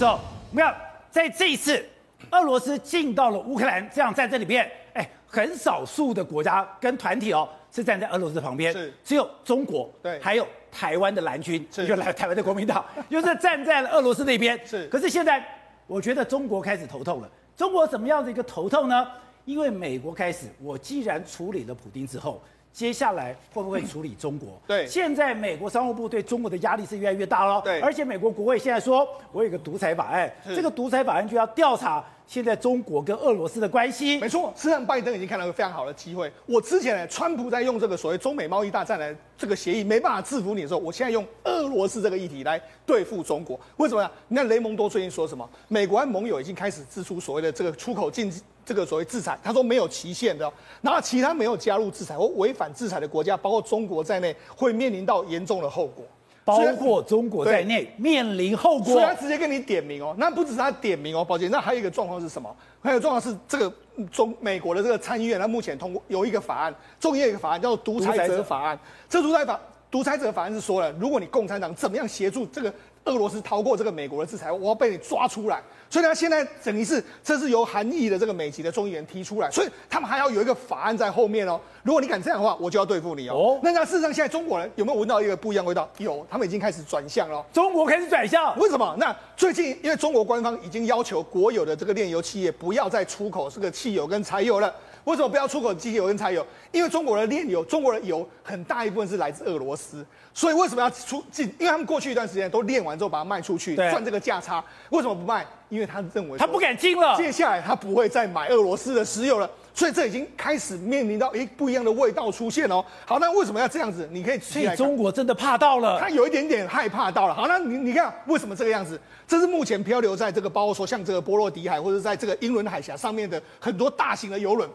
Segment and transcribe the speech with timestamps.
[0.00, 0.74] 之后，我们要
[1.10, 1.84] 在这一次
[2.30, 14.58] 俄罗斯进到了乌克兰这场战争里面，哎，很少数的国家跟团体哦是站在俄罗斯旁边，是只有中国，对，还有台湾的蓝军，是就来台湾的国民党， 就是站在了俄罗斯那边。
[14.66, 15.46] 是，可是现在
[15.86, 17.28] 我觉得中国开始头痛了。
[17.54, 19.06] 中国怎么样的一个头痛呢？
[19.44, 22.42] 因为美国开始，我既然处理了普丁之后。
[22.72, 24.48] 接下来会不会处理中国？
[24.66, 27.60] 对，现在美国商务部对中国的压力是越来越大了。
[27.62, 34.18] 对，而且美国国会现在说，我有一个独裁法案，这个独裁法案就要调查现在中国跟俄罗斯的关系。
[34.20, 36.32] 没错，实际上拜登已经看到一个非常好的机会。
[36.46, 43.58] 我之前呢，川普在用这个所谓中美贸易大战来这个协议没办法制服你的时候，我现在用俄罗斯这个议题来对付中国。
[43.78, 44.10] 为什么呢？
[44.28, 45.48] 你看雷蒙多最近说什么？
[45.66, 48.32] 美国和盟友已经开始支出所谓的这个出口禁。
[48.70, 50.48] 这个所谓制裁，他说没有期限的，
[50.80, 56.04] 然后其他没有加入制裁或违反制裁的国家，包括中国在内，会面临到严重的后果。
[56.44, 58.86] 包括中国在内面临后果。
[58.92, 62.54] 所以他直接跟你点名哦，那不只是他点名哦，宝姐，那还有一个状况是什么？
[62.80, 63.72] 还有状况是这个
[64.12, 68.78] 中美国的这个参议院，他目前通过有一个法案，众议院一个法案叫做独裁者法案。
[69.08, 72.72] 这独裁法独裁者法案是说了，如果你共产党怎么样协助这个。
[73.04, 75.60] 俄罗斯逃过这个美国的制裁，我要被你抓出来。
[75.88, 81.60] 所以呢，现在等于是这是由韩裔的这个美籍的众议员提出来，所以他们还要有一个法案在后面哦。
[81.82, 83.34] 如果你敢这样的话，我就要对付你哦。
[83.34, 85.90] 哦，那那事实上，现在中国人有没有闻到一个不一样味道？
[85.98, 87.44] 有，他们已经开始转向了。
[87.52, 88.94] 中国开始转向，为什么？
[88.98, 94.72] 那最近因为中国官方已经要求国有的这个炼油企业不要再出口这个汽油跟柴油了。
[95.04, 96.46] 为什么不要出口汽油跟柴油？
[96.72, 101.46] 因为中国的炼油，中国的油很大一部分是来自俄罗斯，所以为什么要出进？
[101.58, 104.62] 因为他们过去一段时间都炼完之后把它卖出去，赚这个价差。
[104.90, 105.46] 为什么不卖？
[105.68, 109.48] 因为他认为他不敢进了，接下来他不会再买俄罗斯的石油了。
[109.72, 112.84] 所以这已经开始面临到诶不一样的味道出现哦。
[113.06, 114.06] 好，那为什么要这样子？
[114.10, 117.34] 你可以所以中国真的怕到了，他有一点点害怕到了。
[117.34, 119.00] 好，那你你看为什么这个样子？
[119.28, 124.68] 这是目前漂流在这个包括说像这个波罗的海或者在这个英伦海峡上面的很多大型的油轮。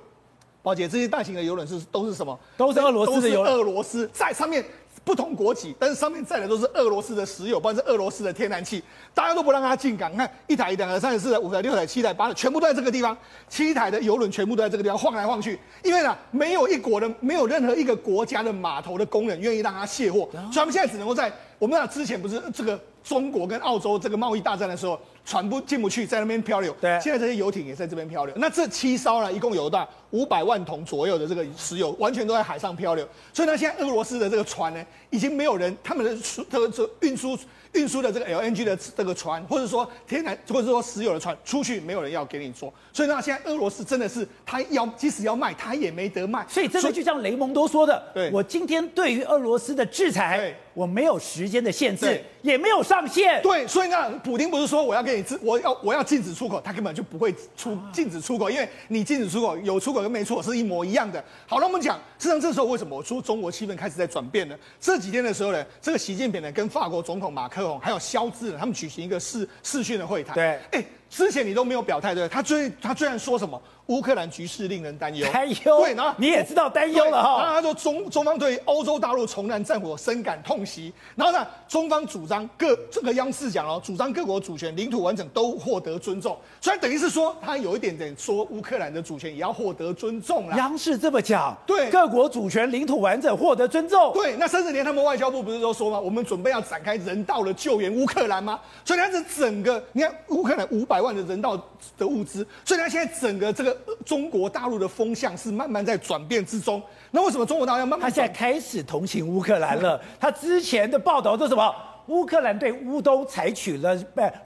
[0.66, 2.36] 宝姐，这些大型的游轮是都是什么？
[2.58, 3.54] 都是俄罗斯的游轮。
[3.54, 4.66] 俄罗斯在上面
[5.04, 8.82] 不同国籍，但是上面载的都是俄罗斯的石油，不然是俄罗斯的天然气，
[9.14, 10.12] 大家都不让它进港。
[10.12, 13.16] 你看一台、两台、三台、四台、五台、六台、七台、八台，全部都在这个地方。
[13.48, 25.00] 七台的游轮全部都在这个地方晃来晃去，因为呢，没有一国的，没有任何一个国家的码头的工人愿意让它卸货，所以他们现在只能够在我们俩之前不是这个中国跟澳洲这个贸易大战的时候。
[25.26, 26.72] 船不进不去，在那边漂流。
[26.80, 28.36] 对，现在这些游艇也在这边漂流。
[28.38, 33.08] 那这七艘呢，一共有大五百万桶左右的这个石油，完全都在海上漂流。
[33.34, 36.16] 所以呢，现在俄罗斯的这个船呢，已经没有人，他们的
[36.50, 37.38] 这个这运输
[37.74, 42.72] 运输的这个 LNG 的这个船，或者说天然或者说石油的船出去，没有人要给你做。
[42.94, 46.46] 所以呢，现在俄罗斯真的是他要即使要卖，他也没得卖。
[46.48, 50.56] 所以这个就像雷蒙多说的，对，我今天对于俄罗斯的制裁。
[50.76, 53.42] 我没有时间的限制，也没有上限。
[53.42, 61.24] 对，所以呢，普京不是说我要给你制，我要我要禁止出口，他根本就不会出禁止出口，因为你禁止出口，有出口跟没出口是一模一样的。
[61.48, 64.58] 好了，我们讲，事实上这时候为什么我说中国气氛开始在转变呢？
[64.80, 70.34] 这几天的时候呢，这个习近平呢跟法国总统马克龙还有肖兹，他们举行一个视视讯的会谈。
[70.34, 73.60] 对，哎，之前你都没有表态，对，他最他居然说什么？
[73.86, 75.80] 乌克兰局势令人担忧，担忧。
[75.80, 77.44] 对，然后你也知道担忧了哈。
[77.44, 80.92] 然后他说中中方对欧洲大陆重燃战火深感痛惜。
[81.16, 86.36] 然后呢，中方主张各这个央视讲了，主张各国主权、领土完整都获得尊重。
[86.60, 90.58] 所以等于是说，他有一点点说乌克兰的主权也要获得尊重了。
[90.58, 94.12] 央视这么讲，对，各国主权、领土完整获得尊重。
[94.14, 96.00] 对，那甚至连他们外交部不是都说吗？
[96.00, 98.60] 我们准备要展开人道的救援乌克兰吗？
[98.84, 101.56] 所以他是整个，你看乌克兰五百万的人道
[101.98, 104.50] 的物资，所以他现在整个这个中国。
[104.56, 108.10] 大陆的风向是慢慢在转变之中，那为什么中国大陆要慢慢？
[108.10, 110.00] 他现在开始同情乌克兰了。
[110.18, 111.76] 他之前的报道都是什么？
[112.08, 113.98] 乌克兰对乌东采取了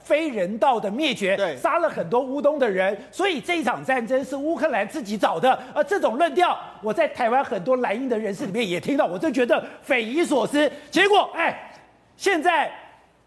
[0.02, 5.56] 非人道的灭绝，对，杀了很多乌东的人，所以这一场战争是乌克兰自己找的。
[5.72, 10.68] 而这种论调，我在台湾很多蓝营的人士里面也听到，我就觉得匪夷所思。
[10.90, 11.70] 结果，哎，
[12.16, 12.68] 现在。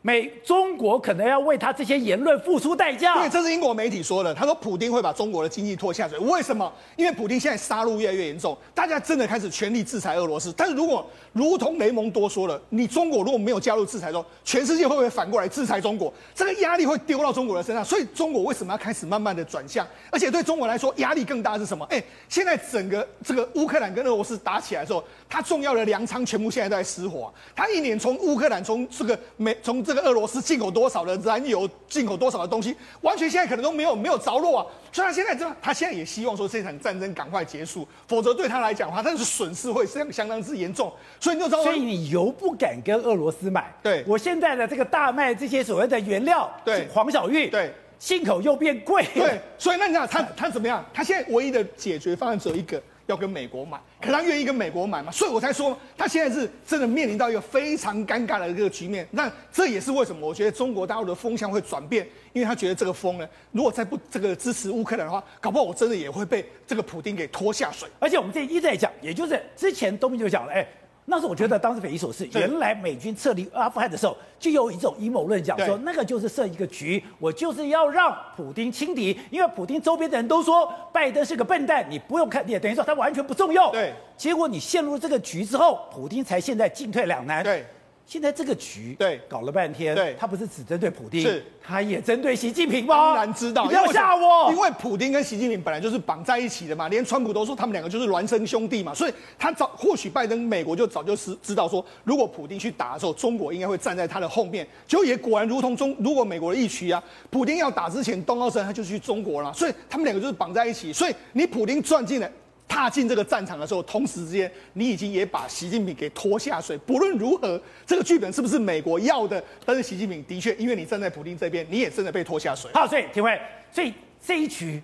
[0.05, 3.15] 美中国可能要为他这些言论付出代价。
[3.15, 4.35] 对，这是英国媒体说的。
[4.35, 6.19] 他说，普丁会把中国的经济拖下水。
[6.19, 6.69] 为什么？
[6.97, 10.53] 因为普丁现在杀戮越来越严重，大家真的开始全力制裁俄罗斯。
[10.57, 16.13] 但是如果如同雷蒙多说了，你中国如果没有加入制裁中，全世界会不会反过来制裁中国？
[16.35, 17.83] 这个压力会丢到中国的身上。
[17.85, 19.88] 所以中国为什么要开始慢慢的转向？
[20.11, 21.85] 而且对中国来说，压力更大是什么？
[21.85, 27.33] 哎，现在整个这个乌克兰跟俄罗斯打起来之后，它重要的粮仓全部现在都在失火。
[27.56, 34.66] 它一年从乌克兰从这个美从这这个俄罗斯进口多少的燃油，进口多少的东西，完全现在可能都没有没有着落啊。
[34.92, 40.92] 所以他现在这样，他现在也希望说这场战争赶快结束，否则对他来讲的话，他是损失会相相当之严重。
[41.19, 43.74] 所以你就知道，所以你油不敢跟俄罗斯买。
[43.84, 49.06] 对，我现在的这个大麦这些所谓的原料，对，黄小玉，对，进口又变贵。
[49.13, 50.84] 对，所以那你想他他怎么样？
[50.94, 52.81] 他现在唯一的解决方案只有一个。
[53.05, 55.11] 要跟美国买，可他愿意跟美国买吗？
[55.11, 59.07] 所以我才说，他现在是真的面临到一个非常尴尬的一个局面。
[59.11, 67.89] 那这也是为什么我觉得中国大陆的风向会转变，因为他觉得这个风呢，如果再不这个支持乌克兰的话，搞不好我真的也会被这个普丁给拖下水。
[68.00, 70.65] 而且我们这一直在讲，也就是之前东明就讲了，哎。
[71.05, 72.27] 那时候我觉得当时匪夷所思。
[72.33, 83.71] 原来美军撤离阿富汗的时候，就有一种阴谋论讲说，那个就是设一个局，我就是要让普京轻敌，因为普京周边的人都说拜登是个笨蛋，你不用看，也等于说他完全不重用。
[83.71, 87.44] 对，结果你陷入这个局之后，普京才现在进退两难。
[87.44, 87.65] 对。
[88.05, 92.95] 现在这个局对搞了半天，对，他不是只针对普丁，是，他也针对习近平吗？
[92.95, 107.01] 当然知道，不要吓我，因为普丁跟习近平本来就是绑在一起的嘛，连川普都说他们两个就是孪生兄弟嘛，所以他早或许拜登美国就早就知知道说，如果普丁去打的时候，中国应该会站在他的后面，结果也果然如同中，如果美国的疫区啊，
[107.31, 112.29] 普丁要打之前，东奥森他就去中国了，所以他们两个就是绑在一起，所以你普丁赚进来。
[112.68, 116.77] 踏进这个战场的时候，同时之间，你已经也把习近平给拖下水。
[116.80, 119.44] 不论如何，这个剧本是不是美国要的？
[119.65, 122.71] 但是习近平的确，因为你站在普丁这边，你也真的被拖下水。
[122.74, 123.39] 好，所以廷辉，
[123.71, 124.81] 所以这一局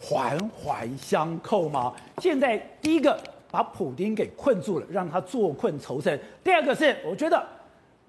[0.00, 1.94] 环环相扣吗？
[2.18, 3.18] 现在第一个
[3.50, 7.46] 把普丁给困住了，让他坐困愁城；第二个是，我觉得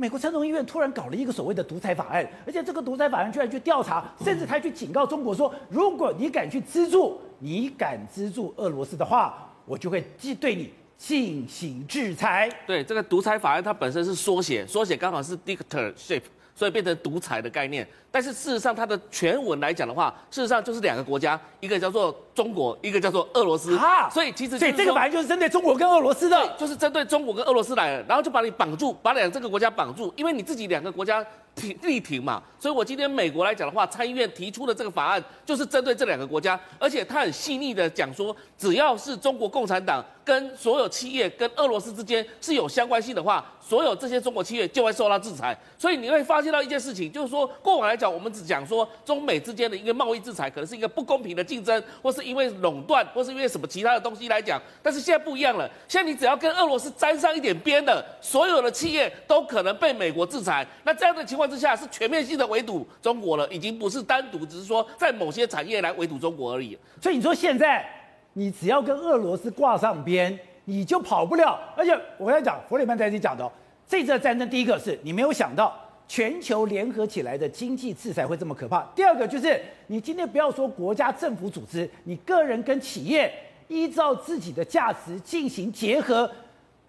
[0.01, 7.21] 美国参众议院突然搞了一个所谓的独裁法案，而且这个独裁法案居然去调查，甚至他去警告中国说，如果你敢去资助。
[7.43, 12.47] 你敢资助俄罗斯的话，我就会既对你进行制裁。
[12.67, 16.21] 对，这个独裁法案它本身是缩写，缩写刚好是 dictatorship，
[16.53, 17.87] 所以变成独裁的概念。
[18.11, 23.75] 但是事实上，它的全文来讲的话，事实上就是两个国家，一个叫做中国，一个叫做俄罗斯。
[23.77, 31.25] 啊，所以其实所以这个本来就是针对中国跟俄罗斯的，就是针对中国跟俄罗斯来的，然后就把你绑住，把两这个国家绑住，因为你自己两个国家。
[31.53, 45.55] 挺力挺嘛，所以我今天美国来讲的话，参议院提出的这个法案就是针对这两个国家，而且他很细腻的讲说，只要是中国共产党跟所有企业跟俄罗斯之间是有相关性的话，所有这些中国企业就会受到制裁。
[45.77, 60.65] 所以你会发现到一件事情，就是说过往来讲，我们只讲说中美之间的一个贸易制裁可能是一个不公平的竞争，或是因为垄断，或是因为什么其他的东西来讲，但是现在不一样了，现在你只要跟俄罗斯沾上一点边的，所有的企业都可能被美国制裁。
[60.85, 66.77] 那这样的情况之下，是全面性的围堵中国了，已经不是单独只是说在某些产业来围堵中国而已。
[67.01, 67.85] 所以你说现在
[68.31, 71.59] 你只要跟俄罗斯挂上边，你就跑不了。
[71.75, 73.51] 而且我跟你讲，弗里曼在这里讲的，
[73.85, 75.77] 这次战争第一个是你没有想到
[76.11, 78.81] 全球联合起来的经济制裁会这么可怕。
[78.93, 83.33] 第二个就是你今天不要说国家政府组织，你个人跟企业
[83.69, 86.29] 依照自己的价值进行结合，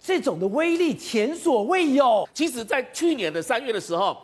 [0.00, 2.28] 这种的威力前所未有。
[2.34, 4.16] 其实，在去年的三月的时候。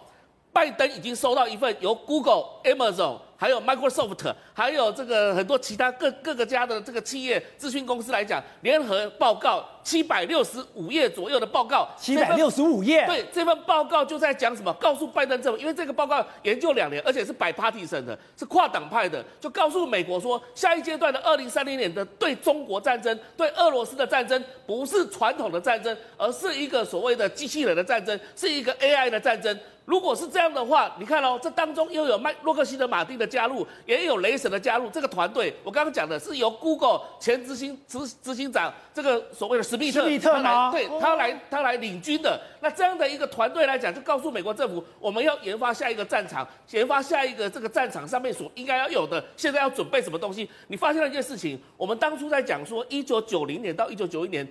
[0.50, 3.18] 拜登已经收到一份由 Google、Amazon。
[3.40, 13.06] 还有 Microsoft，还有这个很多其他各各个家的这个企业咨询公司来讲，联合报告七百六十五页左右的报告，七百六十五页。
[13.06, 14.72] 对，这份报告就在讲什么？
[14.74, 29.56] 告诉拜登政府，因为这个报告研究两年，而且是 bipartisan 的，是跨党派的，就告诉美国说，下一阶段的二零三零年的对中国战争、对俄罗斯的战争，不是传统的战争，而是一个所谓的机器人的战争，是一个 AI 的战争。
[29.88, 33.28] 如果是这样的话，你看哦，这当中又有麦洛克希德马丁的。
[33.28, 40.70] 加入也有雷神的加入，这个团队我刚刚讲的是由 Google 前执行执执行长这个所谓的史密特，史密特吗？
[40.72, 42.40] 他来对他来他来领军的。
[42.60, 50.48] 那这样的一个团队来讲，就告诉美国政府，我们要研发下一个战场，研发下一个这个战场上面所应该要有的，现在要准备什么东西？
[50.68, 54.46] 你发现了一件事情，我们当初在讲说，一九九零年到一九九一年。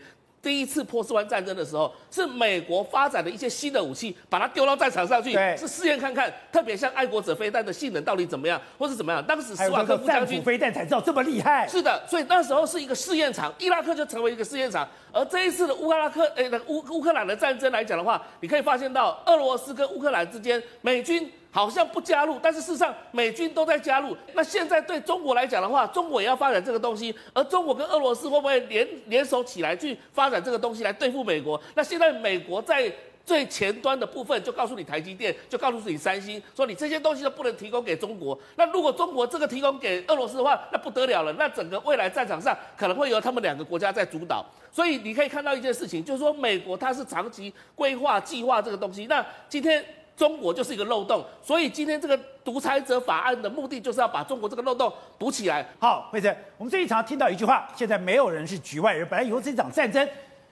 [0.47, 9.21] 第一次波斯湾战争的时候，是美国发展的一些新的武器，把它丢到战场上去，是试验看看，特别像爱国者飞弹的性能到底怎么样，或是怎么样。
[9.25, 11.67] 当时斯瓦克夫将军飞弹才知道这么厉害。
[11.67, 14.87] 是的，所以那时候是一个试验场，伊拉克就成为一个试验场。
[15.11, 21.29] 而这一次的乌克拉克，诶、欸，乌乌克兰的战争来讲的话，你可以发现到俄罗斯跟乌克兰之间，美军。
[21.49, 24.15] 好像不加入，但是事实上美军都在加入。
[24.33, 31.59] 那现在对中国来讲的话，中国也要发展这个东西，而中国跟俄罗斯会不会联联手起来去发展这个东西来对付美国？
[31.73, 32.91] 那现在美国在
[33.25, 38.37] 最前端的部分就告诉你台积电，就告诉你三星，说你这些东西都不能提供给中国。
[38.55, 44.45] 那如果中国这个提供给俄罗斯的话，那不得了了，那整个未来战场上可能会由他们两个国家在主导。
[44.71, 49.07] 所以你可以看到一件事情，就是说美国它是长期规划计划这个东西。
[49.07, 49.83] 那今天。
[50.17, 51.23] 中国就是一个漏洞。
[51.41, 55.65] 所以今天这个独裁者法案的目的就是要把中国这个漏洞补起来。
[55.79, 59.07] 好，惠珍，我们最近常听到一句话，现在没有人是局外人。
[59.07, 60.05] 本来以为这场战争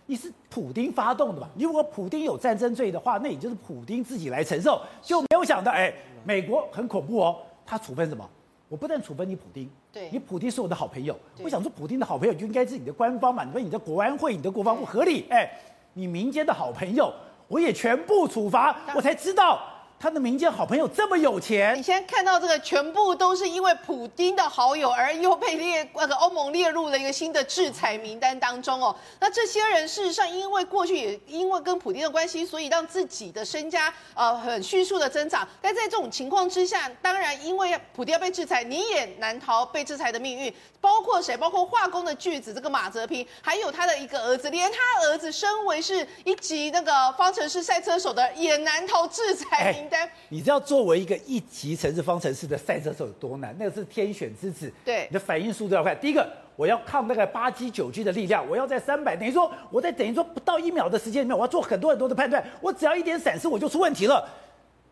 [0.05, 1.49] 你是普丁发动的嘛？
[1.57, 4.79] 如果普丁有战争罪的话，那也就是普丁自己来承受。
[5.01, 5.91] 就没有想到，哎，
[6.23, 8.29] 美国很恐怖哦，他处分什么？
[8.67, 11.15] 我不但处分你普丁，对，你普丁是我的好朋友。
[11.43, 13.43] 我想说，普丁的好朋友就应该是你的官方嘛？
[13.43, 15.25] 你说你的国安会、你的国防部合理？
[15.29, 15.47] 哎，
[15.93, 17.13] 你民间的好朋友，
[17.47, 19.61] 我也全部处罚，我才知道。
[20.05, 28.95] 他的民间好朋友这么有钱，你现在看到这个全部都是因为普丁的好友而又被列那个欧盟列入了一个新的制裁名单当中哦。
[29.19, 35.47] 那这些人事实上因为过去也因为跟普丁的关系，所以让自己的身家呃很迅速的增长。
[35.59, 40.53] 但在这种情况之下，当然因为普丁要被制裁，你也难逃被制裁的命运。
[40.79, 41.35] 包括谁？
[41.35, 49.94] 包括化工的巨子这个马泽平，还有他的一个儿子，连他儿子身为是一级那个方程式赛车手的，也难逃制裁名单。
[50.29, 53.55] 你知道作为一个一级城市方程式的赛车手有多难？
[53.59, 54.71] 那个是天选之子。
[54.83, 55.93] 对，你的反应速度要快。
[55.95, 64.27] 第一个，我要抗那个八 G 九 G 的力量，我要在三百，等于说我在等于说不到一秒的时间里面，我要做很多很多的判断，我只要一点闪失，我就出问题了。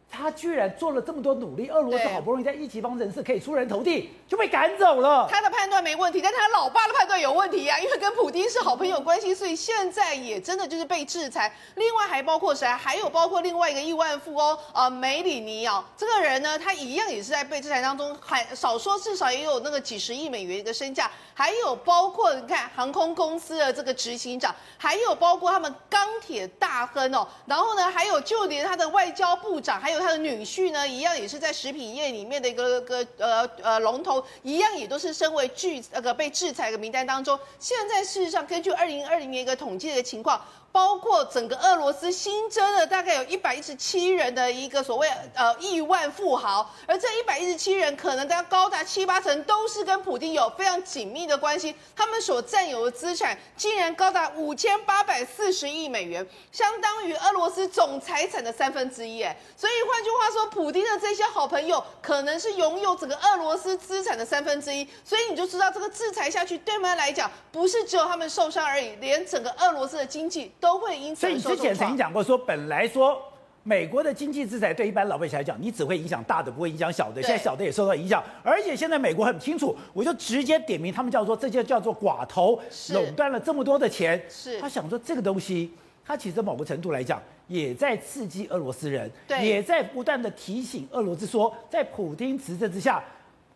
[0.09, 5.27] 他居然做了这么多努力，俄罗斯好不容易在一级方程式可以出人头地，就被赶走了。
[5.27, 11.51] 他的判断没问题，但他老爸的判断有问题呀、啊，因为跟普京是好朋友关系，所以现在也真的就是被制裁。
[11.77, 12.67] 另外还包括谁？
[12.67, 21.09] 还有包括另外一个亿万富翁啊、呃，梅里尼啊，这个人呢，他一样也是在被制裁当中，还少说至少也有那个几十亿美元一个身价。
[21.35, 30.02] 还有包括你看航空公司的这个执行长，还有包括他们钢铁大亨哦，然后呢，还有就连他的外交部长，还有。
[30.03, 37.39] 他的女婿呢，一样也是在食品业里面的一个个呃呃龙头，一样也都是身为拒那个被制裁的名单当中。
[37.57, 40.41] 现在事实上，根据二零二零年一个统计的情况。
[40.73, 59.21] 包括整个俄罗斯新增了大概有一百一十七人的一个所谓呃亿万富豪，而这一百一十七人可能跟高达七八成都是跟普丁有非常紧密的关系，他们所占有的资产竟然高达五千八百四十亿美元，相当于俄罗斯总财产的三分之一。
[59.21, 70.51] 哎，所以换句话说，普丁的这些好朋友可能是拥有整个俄罗斯资产的三分之一，所以你就知道这个制裁下去对他们来讲，不是只有他们受伤而已，连整个俄罗斯的经济。
[70.63, 73.21] 都会因此，所以你之前曾经讲过说，本来说
[73.63, 77.21] 美国的经济制裁对一般老百姓来讲，你只会影响大的，不会影响小的。
[77.21, 82.57] 现在小的也受到影响，而且现在美国很清楚，我就直接点名他们叫做这就叫做寡头，
[82.93, 84.23] 垄断了这么多的钱。
[84.29, 85.73] 是，他想说这个东西，
[86.05, 93.03] 他其实某个程度来讲，也在刺激俄罗斯人，对，也在不断的提醒俄罗斯说，在普京执政之下，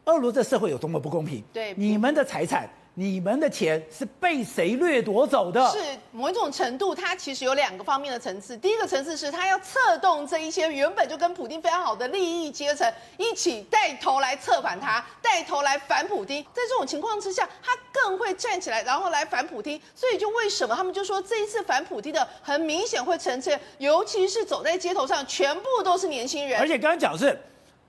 [0.04, 1.42] 俄罗斯社会有多么不公平。
[1.54, 2.68] 对，你们的财产。
[3.00, 5.70] 你们的钱是被谁掠夺走的？
[5.70, 5.78] 是
[6.12, 8.58] 某一种程度，它其实有两个方面的层次。
[8.58, 16.42] 第一个层次是，它要策动这一些原本就跟普京非常好的利益阶层一起带头来策反他，带头来反普京。
[16.46, 19.80] 在这种情况之下，他更会站起来，然后来反普京。
[19.94, 26.60] 所以，就为什么他们就说这一次反普京的很明显会呈现，尤其是走在街头上，全部都是年轻人。
[26.60, 27.40] 而且刚刚讲的是。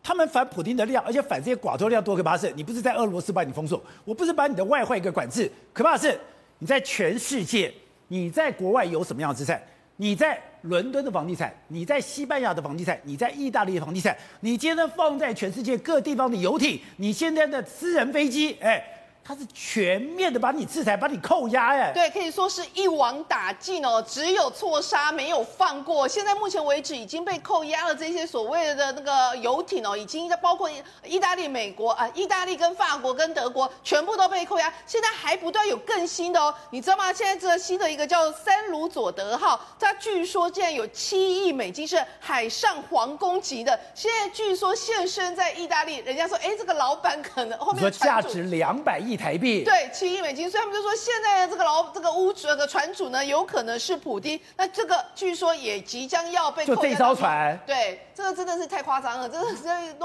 [0.09, 6.19] 他们反普京的量，而且反这些寡头量多可怕是，你不是在俄罗斯把你封锁，我不是把你的外汇给管制，可怕是
[6.61, 7.71] 你在全世界，
[8.07, 9.63] 你在国外有什么样的资产？
[9.97, 18.83] 你在伦敦的房地产，你在西班牙的房地产，你在意大利的房地产，你今天放在全世界各地方的游艇，你现在的私人飞机，哎。
[19.29, 26.09] 他是全面的把你制裁，把你扣押，哎，对，可以说是一网打尽哦，只有错杀，没有放过。
[26.09, 30.71] 现在目前为止已经被扣押了这些所谓的那个游艇哦，已经包括
[31.05, 34.73] 意大利、美国啊，意大利跟法国跟德国全部都被扣押。
[34.87, 37.13] 现在还不断有更新的哦，你知道吗？
[37.13, 49.18] 现在这个新的一个叫三鲁佐德号，它据说竟然有七亿美金是海上皇宫级的，现在据说现身在意大利，人家说，哎，这个老板可能后面说价值两百亿。
[49.19, 54.41] 台币对七亿美金，所以他们就说现在的这个老这个屋主这个船主呢，有可能是普丁。
[54.57, 56.77] 那这个据说也即将要被扣押。
[56.77, 59.57] 就这艘船，对，这个真的是太夸张了，真的是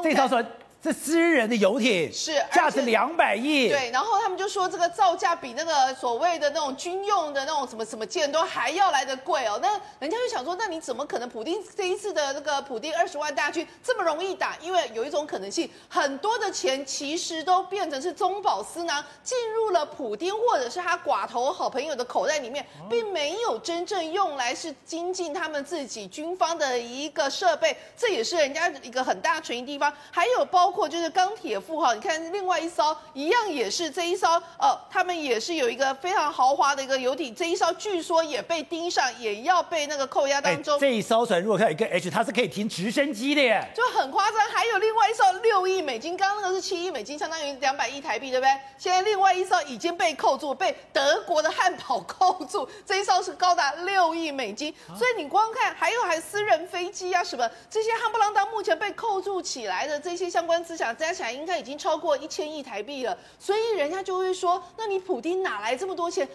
[0.03, 0.45] 这艘船。
[0.83, 9.57] 这私人的游艇是价值两百亿，对，然后他们就说这个造价比那个所谓的那种军用的那种什么什么舰都还要来得贵哦。
[9.61, 14.57] 那人家就想说，那你怎么可能普丁这一次的那个普丁二十万大军这么容易打？
[14.59, 27.73] 因为有一种可能性，很多的钱其实都变成是中饱私囊，进入了普丁或者是他寡头好朋友的口袋里面，并没有真正用来是精进他们自己军方的一个设备。
[27.95, 29.89] 这也是人家一个很大的存疑地方。
[30.11, 30.72] 还有包。
[30.73, 34.27] 括就是钢铁富豪，你看另外一艘一样也是这一艘，
[34.57, 40.79] 呃，他们也是有一个非常豪华的一个游艇，这一艘据说也被盯上，也要被那个扣押当中。
[40.79, 44.39] 这一艘船如果看一个 H，它是可以停直升机的耶，就很夸张。
[44.49, 48.51] 还有另外一艘六亿美金，刚刚那个是七亿美金，相当于两百亿台币，对不对？
[48.77, 54.73] 现在另外一艘已经被扣住，被德国的汉堡扣住，这一艘是高达六亿美金。
[54.97, 63.17] 所以你光看，还有还私人飞机啊什么这些汉不啷当，目前被扣住起来的这些相关资产加起来，应该已经超过一千亿台币了。
[63.37, 66.27] 所以人家就会说，那你普丁哪来这么多钱？